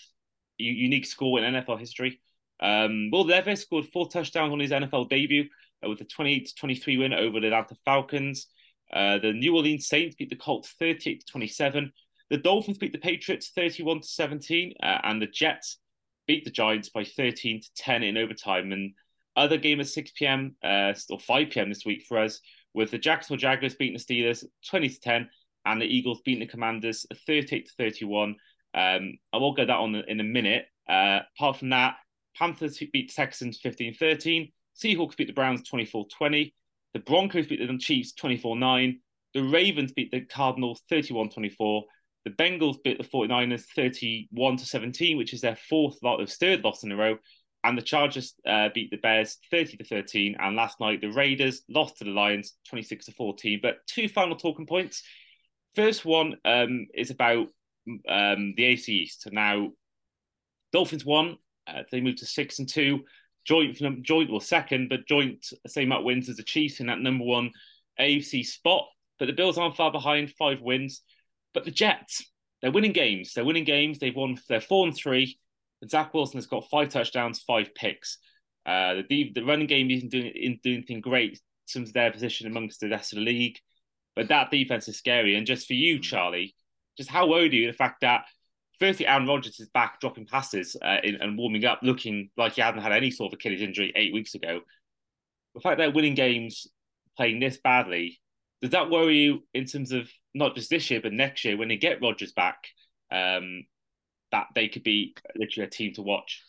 [0.59, 2.21] unique score in NFL history.
[2.61, 5.49] Um, Will Levis scored four touchdowns on his NFL debut
[5.85, 8.47] uh, with a 28 23 win over the Atlanta Falcons.
[8.93, 11.93] Uh, the New Orleans Saints beat the Colts 38 27.
[12.31, 15.79] The Dolphins beat the Patriots 31 to 17, uh, and the Jets
[16.27, 18.73] beat the Giants by 13 to 10 in overtime.
[18.73, 18.93] And
[19.37, 20.57] other game at 6 p.m.
[20.63, 21.69] Uh, or 5 p.m.
[21.69, 22.41] this week for us,
[22.75, 25.29] with the Jacksonville Jaguars beating the Steelers 20 to 10
[25.65, 28.37] and the Eagles beating the Commanders 38 to 31.
[28.75, 30.67] Um, I will go that on in a minute.
[30.89, 31.97] Uh, apart from that,
[32.37, 34.51] Panthers beat Texans 15 13.
[34.77, 36.55] Seahawks beat the Browns 24 20.
[36.95, 38.99] The Broncos beat the Chiefs 24 9.
[39.35, 41.85] The Ravens beat the Cardinals 31 24.
[42.25, 46.93] The Bengals beat the 49ers 31 to 17, which is their fourth, third loss in
[46.93, 47.17] a row.
[47.65, 50.37] And the Chargers uh, beat the Bears 30 to 13.
[50.39, 53.61] And last night, the Raiders lost to the Lions 26 to 14.
[53.63, 55.03] But two final talking points.
[55.75, 57.49] First one um, is about
[58.09, 59.29] um, the AFC East.
[59.33, 59.71] Now,
[60.73, 61.39] Dolphins won.
[61.67, 63.05] Uh, they moved to six and two.
[63.45, 67.25] Joint, joint, well, second, but joint same amount wins as the Chiefs in that number
[67.25, 67.51] one
[68.01, 68.87] AFC spot.
[69.19, 71.03] But the Bills aren't far behind, five wins.
[71.55, 72.25] But the Jets,
[72.61, 73.35] they're winning games.
[73.35, 73.99] They're winning games.
[73.99, 74.39] They've won.
[74.49, 75.39] They're four and three.
[75.81, 78.19] And Zach Wilson has got five touchdowns, five picks.
[78.65, 81.39] Uh, the the running game isn't doing doing anything great in
[81.73, 83.59] terms of their position amongst the rest of the league.
[84.15, 85.37] But that defense is scary.
[85.37, 86.03] And just for you, mm.
[86.03, 86.55] Charlie,
[86.97, 88.25] just how worried are you the fact that
[88.79, 92.61] firstly Aaron Rodgers is back dropping passes uh, in, and warming up, looking like he
[92.61, 94.61] hadn't had any sort of Achilles injury eight weeks ago.
[95.55, 96.67] The fact they're winning games,
[97.17, 98.21] playing this badly,
[98.61, 101.69] does that worry you in terms of not just this year but next year when
[101.69, 102.59] they get Rodgers back?
[103.11, 103.65] Um,
[104.33, 106.43] that they could be literally a team to watch.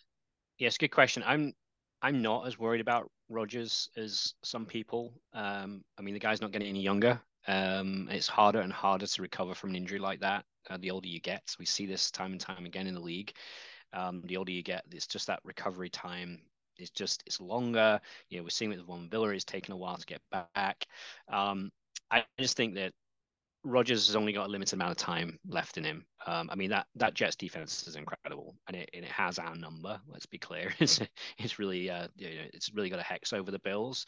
[0.58, 1.24] Yes, good question.
[1.26, 1.54] I'm
[2.02, 5.14] I'm not as worried about Rodgers as some people.
[5.34, 7.22] Um, I mean, the guy's not getting any younger.
[7.48, 10.46] Um, it's harder and harder to recover from an injury like that.
[10.70, 13.34] Uh, the older you get, we see this time and time again in the league.
[13.92, 16.40] Um, the older you get, it's just that recovery time
[16.78, 18.00] is just it's longer.
[18.30, 20.22] You know, we're seeing it with Von Miller; it's taken a while to get
[20.56, 20.86] back.
[21.28, 21.72] Um,
[22.12, 22.94] I just think that
[23.64, 26.06] Rodgers has only got a limited amount of time left in him.
[26.26, 29.56] Um, I mean that that Jets defense is incredible, and it, and it has our
[29.56, 30.00] number.
[30.08, 31.00] Let's be clear, it's
[31.38, 34.06] it's really uh, you know, it's really got a hex over the Bills.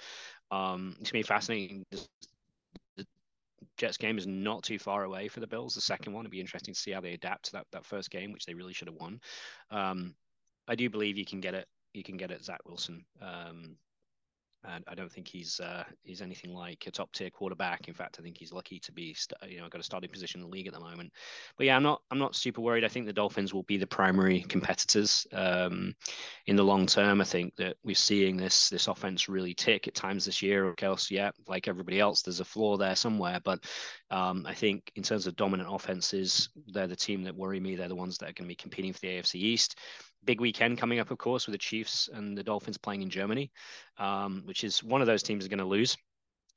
[0.51, 1.85] Um, it's gonna be fascinating
[3.77, 5.75] Jets game is not too far away for the Bills.
[5.75, 8.09] The second one, it'd be interesting to see how they adapt to that, that first
[8.09, 9.19] game, which they really should have won.
[9.71, 10.15] Um,
[10.67, 11.67] I do believe you can get it.
[11.93, 13.05] you can get it, Zach Wilson.
[13.21, 13.77] Um,
[14.73, 17.87] and I don't think he's uh, he's anything like a top tier quarterback.
[17.87, 19.15] In fact, I think he's lucky to be
[19.47, 21.11] you know got a starting position in the league at the moment.
[21.57, 22.83] But yeah, I'm not I'm not super worried.
[22.83, 25.95] I think the Dolphins will be the primary competitors um,
[26.47, 27.21] in the long term.
[27.21, 30.67] I think that we're seeing this this offense really tick at times this year.
[30.67, 33.39] Of course, yeah, like everybody else, there's a flaw there somewhere.
[33.43, 33.63] But
[34.11, 37.75] um, I think in terms of dominant offenses, they're the team that worry me.
[37.75, 39.79] They're the ones that are going to be competing for the AFC East
[40.25, 43.51] big weekend coming up, of course, with the Chiefs and the Dolphins playing in Germany,
[43.97, 45.97] um, which is one of those teams are going to lose.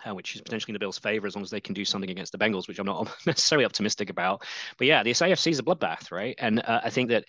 [0.07, 2.09] Uh, which is potentially in the Bills' favor as long as they can do something
[2.09, 4.45] against the Bengals, which I'm not necessarily optimistic about.
[4.77, 6.37] But yeah, the AFC is a bloodbath, right?
[6.39, 7.25] And uh, I think that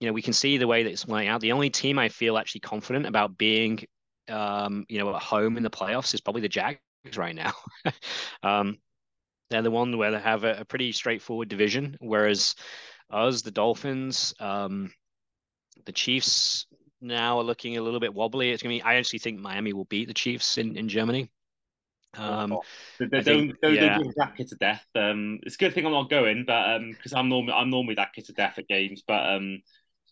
[0.00, 1.42] you know we can see the way that it's playing out.
[1.42, 3.84] The only team I feel actually confident about being,
[4.30, 6.80] um, you know, at home in the playoffs is probably the Jags
[7.14, 7.52] right now.
[8.42, 8.78] um,
[9.50, 12.54] they're the one where they have a, a, pretty straightforward division, whereas
[13.10, 14.92] us, the Dolphins, um,
[15.86, 16.66] the Chiefs
[17.00, 18.50] now are looking a little bit wobbly.
[18.50, 18.88] It's going to be.
[18.88, 21.30] I actually think Miami will beat the Chiefs in in Germany.
[22.16, 22.62] Um, oh,
[22.98, 23.98] they, don't, don't, yeah.
[23.98, 24.84] don't that kid to death.
[24.94, 27.94] Um, it's a good thing I'm not going, but um, because I'm normally I'm normally
[27.96, 29.62] that kid to death at games, but um,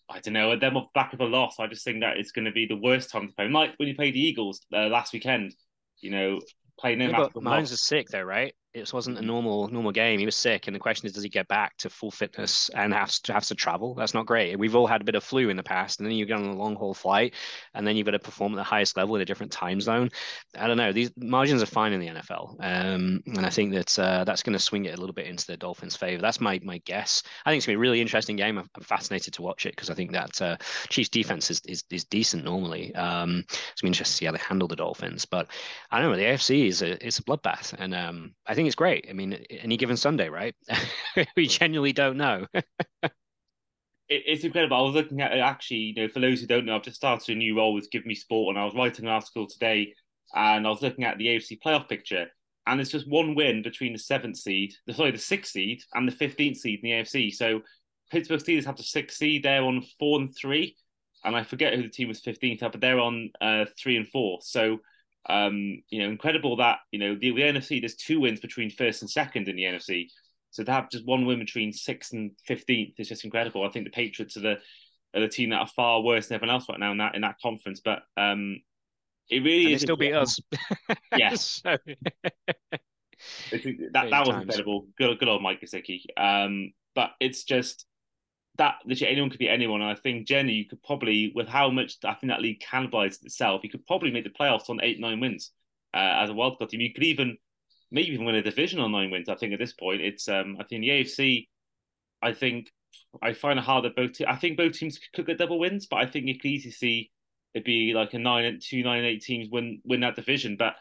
[0.09, 0.57] I don't know.
[0.57, 2.77] Them off back of a loss, I just think that it's going to be the
[2.77, 3.49] worst time to play.
[3.49, 5.55] Like when you played the Eagles uh, last weekend,
[6.01, 6.41] you know,
[6.79, 7.11] playing them.
[7.11, 8.55] Yeah, but Mahomes is sick though, right?
[8.77, 10.19] It wasn't a normal normal game.
[10.19, 12.93] He was sick, and the question is, does he get back to full fitness and
[12.93, 13.95] have to have to travel?
[13.95, 14.59] That's not great.
[14.59, 16.45] We've all had a bit of flu in the past, and then you get on
[16.45, 17.35] a long haul flight,
[17.75, 20.11] and then you've got to perform at the highest level in a different time zone.
[20.57, 20.93] I don't know.
[20.93, 24.53] These margins are fine in the NFL, um, and I think that uh, that's going
[24.53, 26.21] to swing it a little bit into the Dolphins' favor.
[26.21, 27.23] That's my my guess.
[27.47, 28.59] I think it's gonna be a really interesting game.
[28.59, 30.57] I'm, I'm fascinated to watch it because I think that uh,
[30.91, 32.95] Chiefs' defense is, is is decent normally.
[32.95, 35.49] Um, it's been interesting to see how they handle the Dolphins, but
[35.91, 36.17] I don't know.
[36.19, 39.07] The AFC is a it's a bloodbath, and um, I think it's great.
[39.09, 40.55] I mean, any given Sunday, right?
[41.37, 42.47] we genuinely don't know.
[42.55, 43.13] it,
[44.09, 44.77] it's incredible.
[44.77, 46.97] I was looking at it actually, you know, for those who don't know, I've just
[46.97, 49.95] started a new role with Give Me Sport, and I was writing an article today,
[50.35, 52.27] and I was looking at the AFC playoff picture,
[52.67, 56.13] and it's just one win between the seventh seed, sorry, the sixth seed, and the
[56.13, 57.33] fifteenth seed in the AFC.
[57.33, 57.63] So
[58.11, 60.77] Pittsburgh Steelers have the sixth seed; they're on four and three,
[61.25, 64.39] and I forget who the team was fifteenth, but they're on uh, three and four.
[64.43, 64.79] So
[65.29, 67.81] um, you know, incredible that you know the, the NFC.
[67.81, 70.09] There's two wins between first and second in the NFC,
[70.51, 73.65] so to have just one win between sixth and fifteenth is just incredible.
[73.65, 74.59] I think the Patriots are the
[75.15, 77.23] are the team that are far worse than everyone else right now in that in
[77.23, 77.81] that conference.
[77.85, 78.61] But um,
[79.29, 80.39] it really and is still beat us.
[81.17, 81.61] yes.
[81.65, 81.81] that
[83.93, 84.87] that was incredible.
[84.99, 86.03] Good, good old Mike Gesicki.
[86.17, 87.87] Um, but it's just
[88.59, 89.83] that literally anyone could be anyone.
[89.83, 93.25] And I think Jenny, you could probably, with how much I think that league cannibalized
[93.25, 95.53] itself, you could probably make the playoffs on eight, nine wins
[95.95, 96.81] uh, as a wildcard team.
[96.81, 97.37] You could even
[97.91, 99.29] maybe even win a division on nine wins.
[99.29, 101.49] I think at this point, it's um, I think the AFC.
[102.23, 102.71] I think
[103.23, 104.13] I find it hard that both.
[104.13, 106.73] Te- I think both teams could get double wins, but I think you could easily
[106.73, 107.11] see
[107.55, 110.57] it'd be like a nine, two, nine, eight teams win win that division.
[110.57, 110.75] But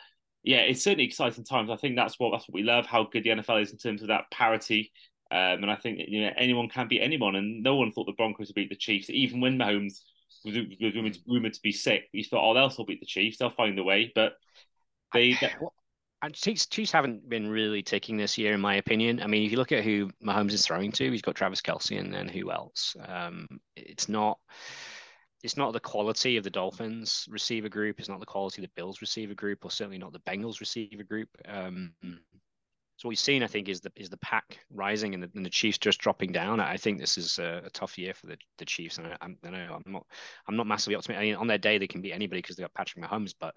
[0.43, 1.69] yeah, it's certainly exciting times.
[1.69, 2.85] I think that's what that's what we love.
[2.85, 4.91] How good the NFL is in terms of that parity
[5.31, 8.13] um, and I think you know anyone can beat anyone, and no one thought the
[8.13, 10.01] Broncos would beat the Chiefs, even when Mahomes
[10.43, 12.09] was, was rumored to be sick.
[12.11, 14.11] You thought, oh, they'll still beat the Chiefs; they'll find a way.
[14.13, 14.33] But
[15.13, 15.37] they.
[16.21, 19.21] And Chiefs, Chiefs haven't been really taking this year, in my opinion.
[19.21, 21.99] I mean, if you look at who Mahomes is throwing to, he's got Travis Kelce,
[21.99, 22.95] and then who else?
[23.07, 24.39] Um, it's not
[25.43, 27.99] it's not the quality of the Dolphins receiver group.
[27.99, 31.03] It's not the quality of the Bills receiver group, or certainly not the Bengals receiver
[31.03, 31.29] group.
[31.47, 31.93] Um,
[32.97, 35.45] so what we've seen, I think, is the is the pack rising and the, and
[35.45, 36.61] the Chiefs just dropping down.
[36.61, 39.37] I think this is a, a tough year for the, the Chiefs, and I, I'm,
[39.43, 40.05] I know I'm not
[40.47, 41.21] I'm not massively optimistic.
[41.21, 43.53] I mean, on their day they can beat anybody because they got Patrick Mahomes, but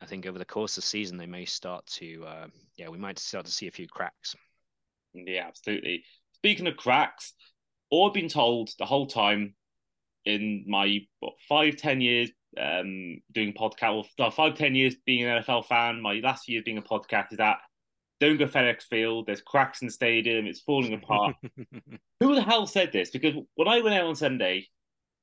[0.00, 2.98] I think over the course of the season they may start to uh, yeah we
[2.98, 4.36] might start to see a few cracks.
[5.14, 6.04] Yeah, absolutely.
[6.34, 7.34] Speaking of cracks,
[7.90, 9.56] all I've been told the whole time
[10.24, 15.42] in my what, five ten years um, doing podcast, well, five ten years being an
[15.42, 17.58] NFL fan, my last year being a podcast is that
[18.20, 19.26] don't go FedEx Field.
[19.26, 20.46] There's cracks in the stadium.
[20.46, 21.36] It's falling apart.
[22.20, 23.10] Who the hell said this?
[23.10, 24.68] Because when I went out on Sunday,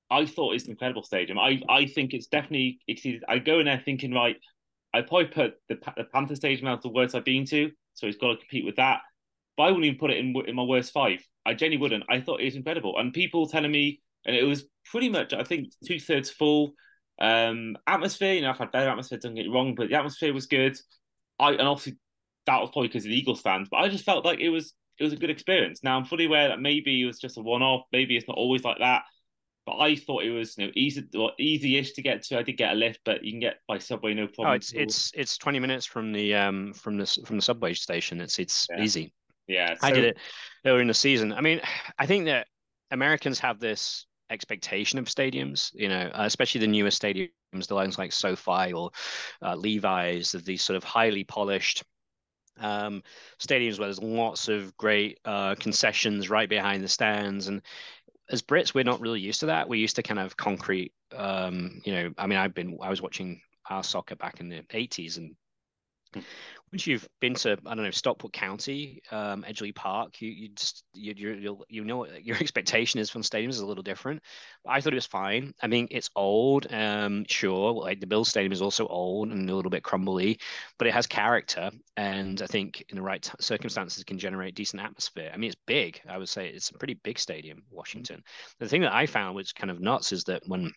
[0.09, 1.37] I thought it's an incredible stadium.
[1.37, 3.23] I, I think it's definitely exceeded.
[3.27, 4.37] I go in there thinking, right,
[4.93, 8.17] I probably put the, the Panther Stadium out the worst I've been to, so it's
[8.17, 9.01] got to compete with that.
[9.57, 11.19] But I wouldn't even put it in in my worst five.
[11.45, 12.03] I genuinely wouldn't.
[12.09, 15.43] I thought it was incredible, and people telling me, and it was pretty much, I
[15.43, 16.73] think, two thirds full.
[17.19, 19.19] Um, atmosphere, you know, I've had better atmosphere.
[19.21, 20.77] Don't get it wrong, but the atmosphere was good.
[21.39, 21.97] I and obviously
[22.47, 24.73] that was probably because of the Eagles fans, but I just felt like it was
[24.99, 25.83] it was a good experience.
[25.83, 28.37] Now I'm fully aware that maybe it was just a one off, maybe it's not
[28.37, 29.03] always like that.
[29.65, 32.39] But I thought it was you know easy well, easy-ish to get to.
[32.39, 34.47] I did get a lift, but you can get by subway no problem.
[34.47, 38.21] Oh, it's it's it's twenty minutes from the um from the from the subway station.
[38.21, 38.81] It's it's yeah.
[38.81, 39.13] easy.
[39.47, 39.87] Yeah, so...
[39.87, 40.17] I did it
[40.65, 41.33] earlier in the season.
[41.33, 41.61] I mean,
[41.99, 42.47] I think that
[42.91, 45.71] Americans have this expectation of stadiums.
[45.73, 47.29] You know, uh, especially the newer stadiums,
[47.67, 48.91] the ones like SoFi or
[49.41, 51.83] uh, Levi's, of these sort of highly polished
[52.59, 53.03] um,
[53.39, 57.47] stadiums where there's lots of great uh, concessions right behind the stands.
[57.47, 57.61] And
[58.29, 59.69] as Brits, we're not really used to that.
[59.69, 60.93] We're used to kind of concrete.
[61.15, 64.61] Um, you know, I mean, I've been I was watching our soccer back in the
[64.61, 65.35] 80s and
[66.71, 70.83] once you've been to I don't know Stockport County, um, Edgeley Park, you you just
[70.93, 74.21] you you you know what your expectation is from stadiums is a little different.
[74.65, 75.53] I thought it was fine.
[75.61, 77.71] I mean, it's old, um, sure.
[77.71, 80.39] Like the Bills Stadium is also old and a little bit crumbly,
[80.77, 84.81] but it has character, and I think in the right t- circumstances can generate decent
[84.81, 85.31] atmosphere.
[85.33, 86.01] I mean, it's big.
[86.07, 88.23] I would say it's a pretty big stadium, Washington.
[88.59, 90.73] The thing that I found was kind of nuts is that when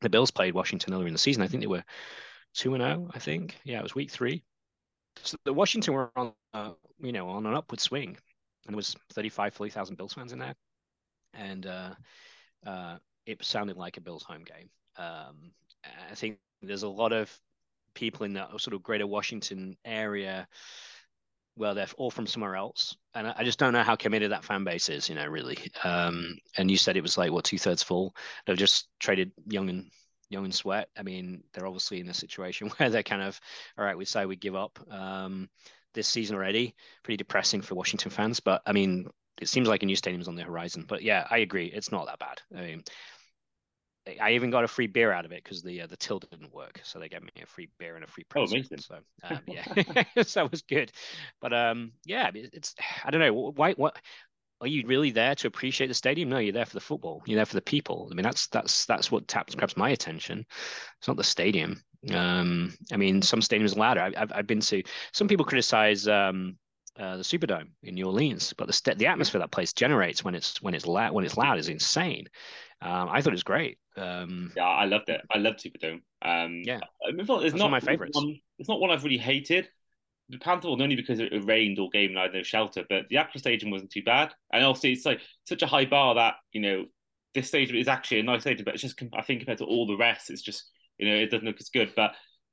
[0.00, 1.84] the Bills played Washington earlier in the season, I think they were
[2.54, 3.06] two and zero.
[3.06, 4.42] Oh, I think yeah, it was week three
[5.22, 8.16] so the Washington were on, uh, you know, on an upward swing,
[8.66, 10.54] and there was 35, 40,000 Bills fans in there,
[11.34, 11.90] and uh,
[12.66, 12.96] uh,
[13.26, 14.70] it sounded like a Bills home game.
[14.96, 15.52] Um,
[16.10, 17.34] I think there's a lot of
[17.94, 20.46] people in that sort of greater Washington area.
[21.56, 24.64] Well, they're all from somewhere else, and I just don't know how committed that fan
[24.64, 25.08] base is.
[25.08, 25.58] You know, really.
[25.84, 28.14] Um, and you said it was like what two thirds full.
[28.46, 29.90] They've just traded Young and
[30.30, 30.88] Young and Sweat.
[30.96, 33.38] I mean, they're obviously in a situation where they're kind of,
[33.76, 35.50] all right, we say we give up um,
[35.92, 36.74] this season already.
[37.02, 38.40] Pretty depressing for Washington fans.
[38.40, 39.08] But I mean,
[39.40, 40.84] it seems like a new stadium's on the horizon.
[40.88, 41.66] But yeah, I agree.
[41.66, 42.40] It's not that bad.
[42.56, 42.84] I mean,
[44.20, 46.54] I even got a free beer out of it because the uh, the till didn't
[46.54, 48.66] work, so they gave me a free beer and a free present.
[48.70, 48.78] Oh, amazing!
[48.78, 48.96] So
[49.28, 50.90] um, yeah, so that was good.
[51.40, 53.96] But um, yeah, it's I don't know why what
[54.60, 56.28] are you really there to appreciate the stadium?
[56.28, 57.22] No, you're there for the football.
[57.26, 58.08] You're there for the people.
[58.10, 60.44] I mean, that's that's that's what taps grabs my attention.
[60.98, 61.82] It's not the stadium.
[62.12, 64.00] Um, I mean, some stadiums are louder.
[64.00, 64.82] I, have I've been to.
[65.12, 66.56] Some people criticize um,
[66.98, 70.34] uh, the Superdome in New Orleans, but the st- the atmosphere that place generates when
[70.34, 72.26] it's when it's loud when it's loud is insane.
[72.82, 73.78] Um, I thought it was great.
[73.96, 75.20] Um, yeah, I loved it.
[75.34, 76.00] I loved Superdome.
[76.22, 78.16] Um, yeah, I mean, it's not one of my favorites.
[78.16, 79.68] One, it's not one I've really hated
[80.30, 83.16] the Panther only because it rained all game and I had no shelter, but the
[83.16, 84.32] actual stadium wasn't too bad.
[84.52, 86.84] And obviously, it's like such a high bar that you know
[87.34, 89.86] this stadium is actually a nice stadium, but it's just I think compared to all
[89.86, 91.92] the rest, it's just you know it doesn't look as good.
[91.96, 92.12] But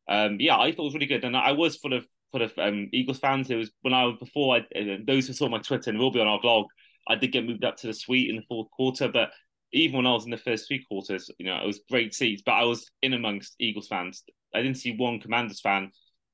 [0.09, 2.51] um, yeah, I thought it was really good, and I was full of full of
[2.57, 3.49] um, Eagles fans.
[3.49, 6.11] It was when I was before I, uh, those who saw my Twitter and will
[6.11, 6.65] be on our vlog.
[7.07, 9.29] I did get moved up to the suite in the fourth quarter, but
[9.71, 12.41] even when I was in the first three quarters, you know, it was great seats.
[12.45, 14.23] But I was in amongst Eagles fans.
[14.53, 15.91] I didn't see one Commanders fan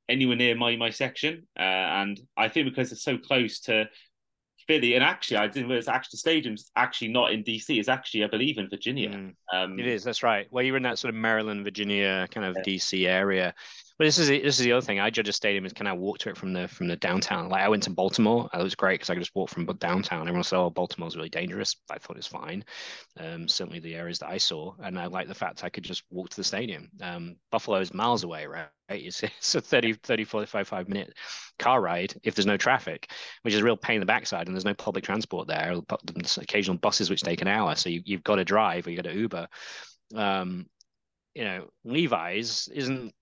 [0.09, 1.61] anywhere near my my section, uh,
[2.01, 3.87] and I think because it's so close to
[4.67, 7.77] Philly, and actually I didn't realize actually the stadium's actually not in DC.
[7.77, 9.09] It's actually I believe in Virginia.
[9.09, 10.03] Mm, um, it is.
[10.03, 10.47] That's right.
[10.51, 12.73] Well, you're in that sort of Maryland, Virginia kind of yeah.
[12.73, 13.53] DC area.
[13.99, 14.99] But this is this is the other thing.
[14.99, 17.49] I judge a stadium is can I walk to it from the from the downtown.
[17.49, 20.21] Like I went to Baltimore, it was great because I could just walk from downtown.
[20.21, 22.65] Everyone said, "Oh, Baltimore's really dangerous." I thought it was fine.
[23.19, 26.03] Um, certainly the areas that I saw, and I like the fact I could just
[26.09, 26.89] walk to the stadium.
[27.01, 28.67] Um, Buffalo is miles away, right?
[28.89, 31.13] It's, it's a 30, 30, 45 five minute
[31.59, 33.11] car ride if there's no traffic,
[33.43, 35.75] which is a real pain in the backside, and there's no public transport there.
[36.37, 39.09] Occasional buses which take an hour, so you, you've got to drive or you got
[39.09, 39.47] to Uber.
[40.15, 40.65] Um,
[41.35, 43.13] you know, Levi's isn't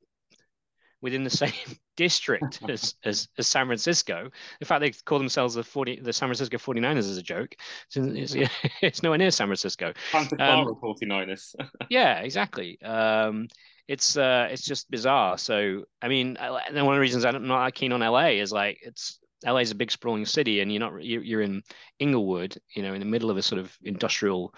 [1.01, 1.51] within the same
[1.97, 4.29] district as, as, as San Francisco.
[4.59, 7.55] In fact, they call themselves the 40 the San Francisco 49ers as a joke.
[7.95, 8.49] It's, it's,
[8.81, 9.93] it's nowhere near San Francisco.
[10.11, 11.55] Santa Clara um, 49ers.
[11.89, 12.81] yeah, exactly.
[12.81, 13.47] Um,
[13.87, 15.37] it's uh, it's just bizarre.
[15.37, 19.19] So I mean, one of the reasons I'm not keen on LA is like it's
[19.45, 21.63] LA is a big sprawling city, and you're not you're in
[21.99, 24.53] Inglewood, you know, in the middle of a sort of industrial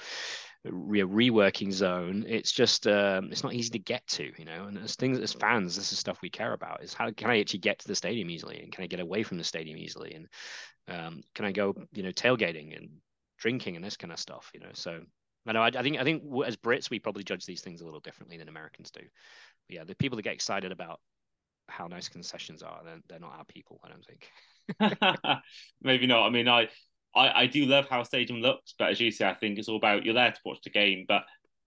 [0.66, 2.26] reworking zone.
[2.28, 4.66] It's just um, it's not easy to get to, you know.
[4.66, 7.40] And as things as fans, this is stuff we care about: is how can I
[7.40, 10.14] actually get to the stadium easily, and can I get away from the stadium easily,
[10.14, 10.28] and
[10.88, 12.90] um, can I go, you know, tailgating and
[13.38, 14.72] drinking and this kind of stuff, you know.
[14.74, 15.02] So
[15.46, 17.86] I know I, I think I think as Brits we probably judge these things a
[17.86, 19.02] little differently than Americans do.
[19.68, 21.00] But yeah, the people that get excited about
[21.68, 23.82] how nice concessions are, they're, they're not our people.
[23.84, 25.42] I don't think.
[25.82, 26.26] Maybe not.
[26.26, 26.70] I mean, I
[27.16, 29.78] I, I do love how stadium looks, but as you say, I think it's all
[29.78, 31.06] about you're there to watch the game.
[31.08, 31.24] But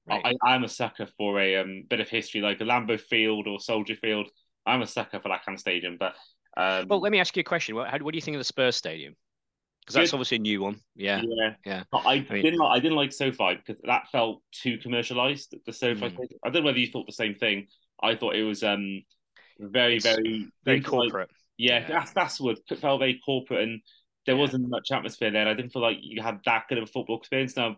[0.09, 0.37] right.
[0.45, 3.61] I, am a sucker for a um, bit of history, like a Lambeau Field or
[3.61, 4.29] Soldier Field.
[4.67, 5.97] I'm a sucker for that kind of stadium.
[5.99, 6.15] But
[6.57, 7.77] um, well, let me ask you a question.
[7.77, 9.15] What, how, what do you think of the Spurs Stadium?
[9.81, 10.81] Because that's obviously a new one.
[10.97, 11.83] Yeah, yeah, yeah.
[11.93, 12.59] I, I mean, didn't.
[12.59, 15.55] Like, I didn't like SoFi because that felt too commercialized.
[15.65, 16.09] The SoFi.
[16.09, 16.27] Mm.
[16.45, 17.69] I don't know whether you thought the same thing.
[18.03, 19.03] I thought it was um
[19.61, 21.29] very, very, very corporate.
[21.29, 23.81] Like, yeah, yeah, that's that's what felt very corporate and
[24.27, 24.41] there yeah.
[24.41, 25.49] wasn't much atmosphere there.
[25.49, 27.57] I didn't feel like you had that good of a football experience.
[27.57, 27.77] Now,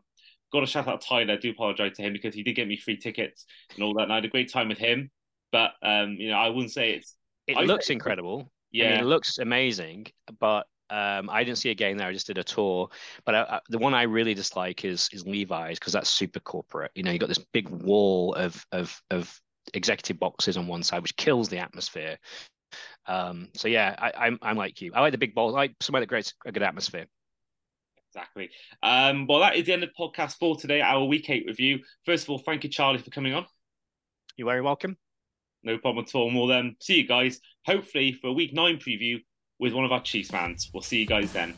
[0.53, 1.35] got to shout out Tyler.
[1.35, 3.45] I do apologise to him because he did get me free tickets
[3.75, 5.11] and all that, and I had a great time with him.
[5.53, 7.15] But um, you know, I wouldn't say it's.
[7.47, 8.51] It I looks incredible.
[8.71, 10.07] Yeah, I mean, it looks amazing,
[10.41, 12.09] but Um, I didn't see a game there.
[12.09, 12.89] I just did a tour.
[13.25, 16.91] But I, I, the one I really dislike is is Levi's because that's super corporate.
[16.95, 19.41] You know, you got this big wall of of of
[19.75, 22.19] executive boxes on one side, which kills the atmosphere.
[23.07, 24.93] Um, so yeah, I, I'm I'm like you.
[24.95, 25.55] I like the big balls.
[25.55, 27.07] I like somewhere that creates a good atmosphere.
[28.11, 28.51] Exactly.
[28.83, 31.81] Um, well, that is the end of the podcast for today, our week eight review.
[32.05, 33.47] First of all, thank you, Charlie, for coming on.
[34.37, 34.97] You're very welcome.
[35.63, 36.29] No problem at all.
[36.29, 39.19] And we'll um, see you guys, hopefully, for a week nine preview
[39.59, 40.71] with one of our Chiefs fans.
[40.73, 41.55] We'll see you guys then.